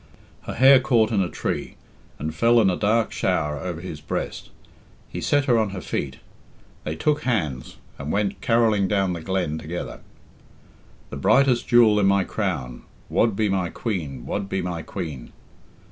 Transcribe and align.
Her 0.47 0.55
hair 0.55 0.79
caught 0.79 1.11
in 1.11 1.21
a 1.21 1.29
tree, 1.29 1.75
and 2.17 2.33
fell 2.33 2.59
in 2.59 2.71
a 2.71 2.75
dark 2.75 3.11
shower 3.11 3.59
over 3.59 3.79
his 3.81 4.01
breast. 4.01 4.49
He 5.07 5.21
set 5.21 5.45
her 5.45 5.59
on 5.59 5.69
her 5.77 5.79
feet; 5.79 6.17
they 6.85 6.95
took 6.95 7.21
hands, 7.21 7.77
and 7.99 8.11
went 8.11 8.41
carolling 8.41 8.87
down 8.87 9.13
the 9.13 9.21
glen 9.21 9.59
together: 9.59 9.99
"The 11.11 11.17
brightest 11.17 11.67
jewel 11.67 11.99
in 11.99 12.07
my 12.07 12.23
crown, 12.23 12.81
Wad 13.09 13.35
be 13.35 13.47
my 13.47 13.69
queen, 13.69 14.25
wad 14.25 14.49
be 14.49 14.63
my 14.63 14.81
queen." 14.81 15.33